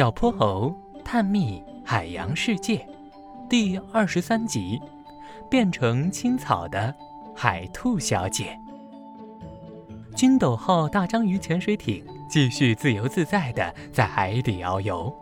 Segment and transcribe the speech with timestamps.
[0.00, 0.74] 小泼猴
[1.04, 2.88] 探秘海洋世界
[3.50, 4.80] 第二十三集：
[5.50, 6.94] 变成青草的
[7.36, 8.58] 海兔小姐。
[10.16, 15.14] 金斗号大章鱼潜水艇继续自由自在的在海底遨游。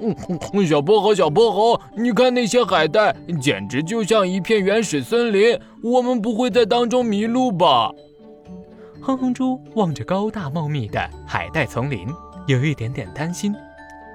[0.00, 0.14] 嗯，
[0.68, 5.58] 小泼猴，小泼猴，你看那些海带，简直就像一片原始森林。
[5.82, 7.90] 我们不会在当中迷路吧？
[9.00, 12.06] 哼哼猪望着高大茂密的海带丛林。
[12.46, 13.54] 有一点点担心。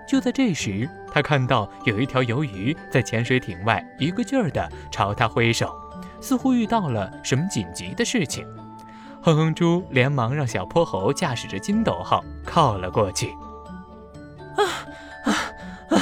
[0.08, 5.74] 就在这时，他看到有一条鱿鱼在潜水艇外一个劲儿地朝他挥手，
[6.20, 8.46] 似乎遇到了什么紧急的事情。
[9.22, 13.28] 哼哼猪连忙让小泼猴驾驶着金斗号靠了过去。
[14.58, 14.66] 啊
[15.24, 15.32] 啊
[15.96, 16.02] 啊！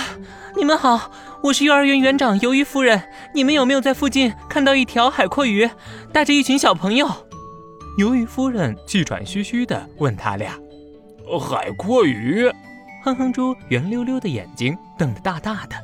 [0.55, 1.11] 你们好，
[1.43, 3.03] 我是幼儿园园长鱿鱼夫人。
[3.35, 5.69] 你们有没有在附近看到一条海阔鱼，
[6.11, 7.07] 带着一群小朋友？
[7.99, 10.57] 鱿鱼夫人气喘吁吁地问他俩。
[11.37, 12.49] 海阔鱼，
[13.03, 15.75] 哼哼猪圆溜溜的眼睛瞪得大大的，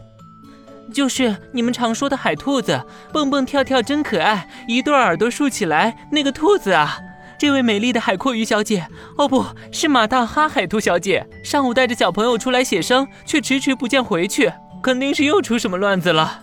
[0.94, 6.98] 就是你们常说的海兔子，蹦蹦跳跳真可爱，一对耳朵竖起来那个兔子啊！
[7.38, 16.42] 这位美丽的海阔鱼小姐，哦不是马大哈海兔小姐，上午带着小朋友出来写生，却迟迟不见回去，肯定是又出什么乱子了。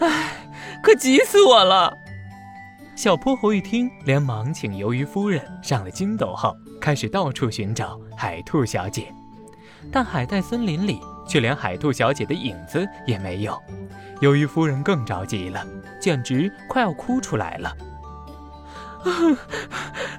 [0.00, 0.32] 唉，
[0.82, 1.90] 可急死我了！
[2.94, 6.54] 小泼猴一听，连忙请鱿鱼夫人上了筋斗号。
[6.86, 9.12] 开始到处寻找海兔小姐，
[9.90, 13.60] 但海带森林里却连海兔小姐的影子也没有。
[14.20, 15.66] 鱿鱼夫人更着急了，
[16.00, 17.76] 简直快要哭出来了。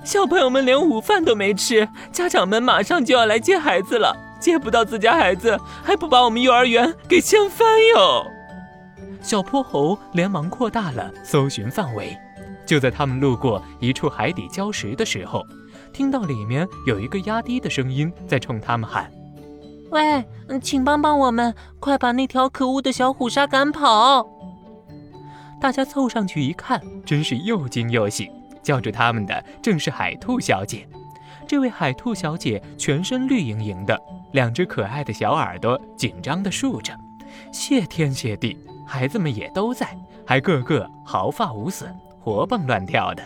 [0.04, 8.26] 小朋友们连午饭都没吃，家长们马上就要来接孩子了，接不到自家孩子，还不把我们幼儿园给掀翻哟！
[9.22, 12.14] 小泼猴连忙扩大了搜寻范围。
[12.66, 15.42] 就在他们路过一处海底礁石的时候。
[15.93, 19.11] 听到里面有一个压低的声音在冲他们喊
[19.91, 20.23] ：“喂，
[20.61, 24.27] 请帮帮我们，快把那条可恶的小虎鲨赶跑！”
[25.59, 28.30] 大家凑上去一看，真是又惊又喜。
[28.61, 30.86] 叫住他们的正是海兔小姐。
[31.47, 33.97] 这位海兔小姐全身绿莹莹的，
[34.33, 36.93] 两只可爱的小耳朵紧张地竖着。
[37.53, 43.23] 谢天谢地，孩子们也都在，还个个毫发无损，活蹦乱跳的。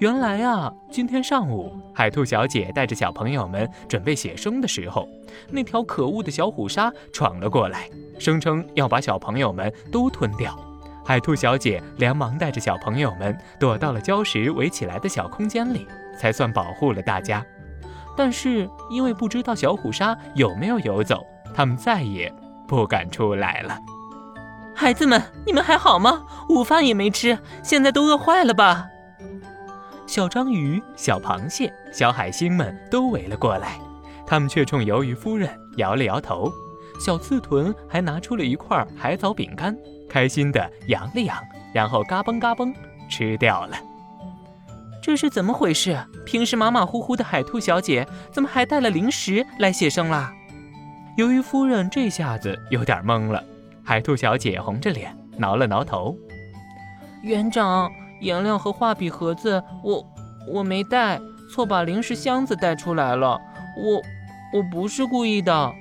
[0.00, 5.06] 原来啊，今天上午海兔小姐带着小朋友们准备写生的时候，
[5.50, 7.86] 那条可恶的小虎鲨闯了过来，
[8.18, 10.58] 声称要把小朋友们都吞掉。
[11.04, 15.86] 海兔小姐连忙带着小朋友们躲到了礁石围起来的小空间里，
[16.18, 17.44] 才算保护了大家。
[18.16, 22.32] 但是因为不知道小虎鲨有没有游走，他们再也
[22.66, 23.78] 不敢出来了。
[24.74, 26.24] 孩子们，你们还好吗？
[26.48, 28.86] 午饭也没吃，现在都饿坏了吧？
[30.10, 33.78] 小章鱼、小螃蟹、小海星们都围了过来，
[34.26, 36.50] 他们却冲鱿鱼夫人摇了摇头。
[36.98, 39.72] 小刺豚还拿出了一块海藻饼干，
[40.08, 41.40] 开心地扬了扬，
[41.72, 42.74] 然后嘎嘣嘎嘣
[43.08, 43.76] 吃掉了。
[45.00, 45.96] 这是怎么回事？
[46.26, 50.32] 平时马马虎虎的海兔小姐，怎么还带了零食来写生啦？
[51.18, 53.40] 鱿鱼夫人这下子有点懵了。
[53.84, 56.16] 海兔小姐红着脸挠了挠头，
[57.22, 57.88] 园长。
[58.20, 60.06] 颜料和画笔盒子，我
[60.48, 61.20] 我没带，
[61.52, 63.40] 错把零食箱子带出来了。
[63.76, 64.00] 我
[64.52, 65.72] 我不是故意的。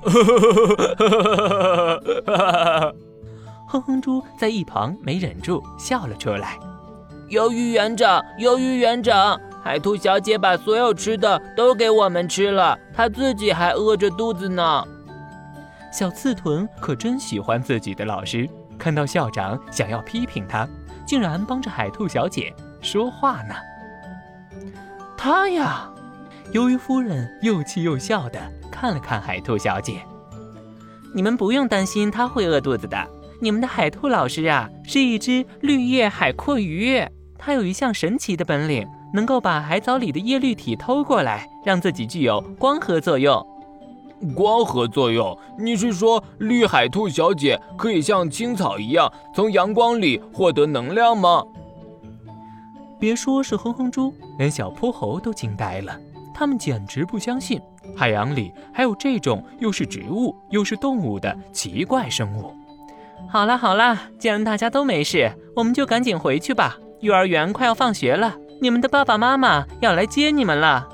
[3.66, 6.58] 哼哼猪在一旁没忍住笑了出来。
[7.28, 14.82] 鱿鱼园长，鱿鱼园长，海兔小姐把所有吃的都给我们吃了，她自己还饿着肚子呢。
[15.92, 20.66] 小刺豚可真喜欢自己的老师，看到校长想要批评他。
[21.06, 23.54] 竟然帮着海兔小姐说话呢！
[25.16, 25.90] 他呀，
[26.52, 28.38] 鱿鱼夫人又气又笑的
[28.70, 30.02] 看了看海兔小姐。
[31.14, 33.08] 你们不用担心他会饿肚子的。
[33.40, 37.02] 你们的海兔老师啊，是一只绿叶海阔鱼，
[37.38, 43.42] 它有一项神奇的本领，能够把海藻里的叶绿体偷过来，让自己具有光合作用。
[44.34, 45.36] 光合作用？
[45.58, 51.42] 你是说绿海兔小姐可以像青草一样从阳光里获得能量吗？
[52.98, 55.96] 别说是哼哼猪，连小泼猴都惊呆了。
[56.34, 57.60] 他们简直不相信
[57.96, 62.52] 海洋里还有这种又是植物又是动物的奇怪生物。
[63.28, 66.76] 好啦好啦，既然大家都没事，我们就赶紧回去吧。
[67.00, 70.88] 幼儿园快要放学了，你们的爸爸妈妈要来接你们了。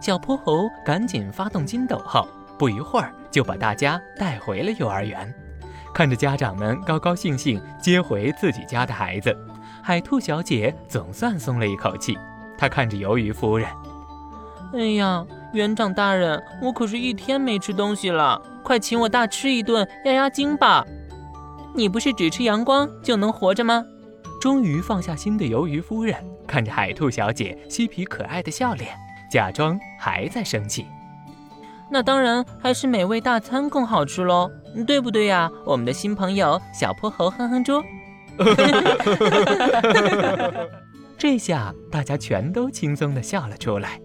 [0.00, 2.28] 小泼猴赶紧发动金斗号，
[2.58, 5.34] 不一会儿就把大家带回了幼儿园。
[5.94, 9.34] 看着家长们高高兴兴接回自己家的孩子，
[9.82, 12.16] 海兔小姐总算松了一口气。
[12.58, 13.68] 她看着鱿鱼夫人
[14.74, 20.84] ：“哎呀，园长大人，我可是一天没吃东西了，快请我大吃一顿压压惊吧！
[21.74, 23.84] 你不是只吃阳光就能活着吗？
[24.40, 26.14] 终于放下心的鱿鱼夫人
[26.46, 28.94] 看着海兔小姐嬉皮可爱的笑脸，
[29.30, 30.86] 假装还在生气。
[31.90, 34.50] 那当然还是美味大餐更好吃喽，
[34.86, 35.50] 对不对呀？
[35.64, 37.82] 我们的新朋友小泼猴哼哼猪。
[41.16, 44.00] 这下大家全都轻松地笑了出来。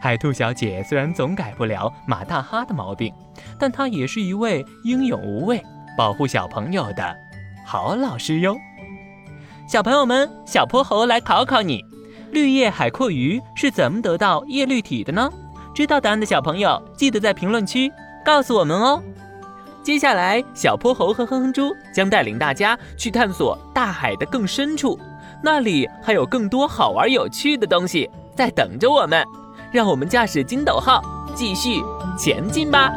[0.00, 3.12] 海兔小姐虽然总改不了马大哈的毛病，
[3.58, 5.62] 但她也是一位英勇无畏、
[5.96, 7.14] 保护小朋友的
[7.66, 8.56] 好老师哟。
[9.68, 11.84] 小朋友们，小泼猴来考考你：
[12.36, 15.32] 绿叶海阔鱼是怎么得到叶绿体的呢？
[15.74, 17.90] 知道答案的小朋友，记得在评论区
[18.22, 19.02] 告诉我们哦。
[19.82, 25.00] 接下来，小泼猴和哼哼猪将带领大家去探索大海的更深处，
[25.42, 29.24] 那里还有更多好玩有趣的东西在等着我们。
[29.72, 31.02] 让我们驾驶筋斗号
[31.34, 31.82] 继续
[32.18, 32.92] 前进吧。